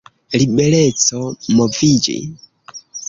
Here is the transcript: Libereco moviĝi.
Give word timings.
Libereco 0.39 1.21
moviĝi. 1.59 2.17